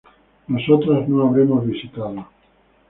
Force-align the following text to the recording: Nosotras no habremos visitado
Nosotras 0.47 1.07
no 1.07 1.27
habremos 1.27 1.63
visitado 1.63 2.25